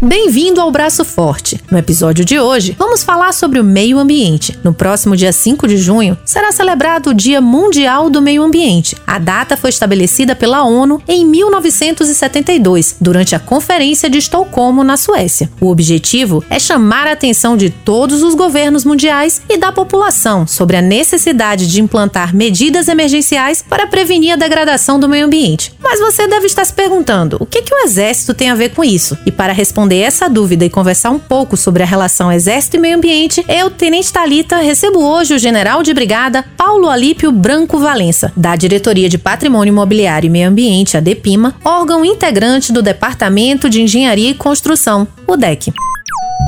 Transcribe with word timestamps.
Bem-vindo 0.00 0.60
ao 0.60 0.70
Braço 0.70 1.06
Forte. 1.06 1.58
No 1.70 1.78
episódio 1.78 2.22
de 2.22 2.38
hoje, 2.38 2.76
vamos 2.78 3.02
falar 3.02 3.32
sobre 3.32 3.58
o 3.58 3.64
meio 3.64 3.98
ambiente. 3.98 4.56
No 4.62 4.74
próximo 4.74 5.16
dia 5.16 5.32
5 5.32 5.66
de 5.66 5.78
junho, 5.78 6.18
será 6.22 6.52
celebrado 6.52 7.08
o 7.08 7.14
Dia 7.14 7.40
Mundial 7.40 8.10
do 8.10 8.20
Meio 8.20 8.42
Ambiente. 8.42 8.94
A 9.06 9.18
data 9.18 9.56
foi 9.56 9.70
estabelecida 9.70 10.36
pela 10.36 10.64
ONU 10.64 11.00
em 11.08 11.24
1972, 11.24 12.96
durante 13.00 13.34
a 13.34 13.38
Conferência 13.38 14.10
de 14.10 14.18
Estocolmo, 14.18 14.84
na 14.84 14.98
Suécia. 14.98 15.50
O 15.62 15.70
objetivo 15.70 16.44
é 16.50 16.58
chamar 16.58 17.06
a 17.06 17.12
atenção 17.12 17.56
de 17.56 17.70
todos 17.70 18.22
os 18.22 18.34
governos 18.34 18.84
mundiais 18.84 19.40
e 19.48 19.56
da 19.56 19.72
população 19.72 20.46
sobre 20.46 20.76
a 20.76 20.82
necessidade 20.82 21.66
de 21.66 21.80
implantar 21.80 22.36
medidas 22.36 22.88
emergenciais 22.88 23.64
para 23.66 23.86
prevenir 23.86 24.34
a 24.34 24.36
degradação 24.36 25.00
do 25.00 25.08
meio 25.08 25.24
ambiente. 25.24 25.72
Mas 25.80 26.00
você 26.00 26.26
deve 26.26 26.44
estar 26.44 26.66
se 26.66 26.74
perguntando: 26.74 27.38
o 27.40 27.46
que, 27.46 27.62
que 27.62 27.74
o 27.74 27.78
Exército 27.78 28.34
tem 28.34 28.50
a 28.50 28.54
ver 28.54 28.74
com 28.74 28.84
isso? 28.84 29.16
E 29.24 29.32
para 29.32 29.54
responder 29.54 29.85
responder 29.86 30.00
essa 30.00 30.28
dúvida 30.28 30.64
e 30.64 30.70
conversar 30.70 31.10
um 31.10 31.18
pouco 31.18 31.56
sobre 31.56 31.82
a 31.82 31.86
relação 31.86 32.32
Exército 32.32 32.76
e 32.76 32.80
Meio 32.80 32.96
Ambiente, 32.96 33.44
eu, 33.48 33.70
Tenente 33.70 34.12
Talita, 34.12 34.56
recebo 34.56 34.98
hoje 34.98 35.34
o 35.34 35.38
General 35.38 35.82
de 35.82 35.94
Brigada 35.94 36.44
Paulo 36.56 36.88
Alípio 36.88 37.30
Branco 37.30 37.78
Valença, 37.78 38.32
da 38.36 38.56
Diretoria 38.56 39.08
de 39.08 39.16
Patrimônio 39.16 39.70
Imobiliário 39.70 40.26
e 40.26 40.30
Meio 40.30 40.48
Ambiente, 40.48 40.96
a 40.96 41.00
DEPIMA, 41.00 41.54
órgão 41.64 42.04
integrante 42.04 42.72
do 42.72 42.82
Departamento 42.82 43.70
de 43.70 43.80
Engenharia 43.80 44.30
e 44.30 44.34
Construção, 44.34 45.06
o 45.26 45.36
DEC. 45.36 45.72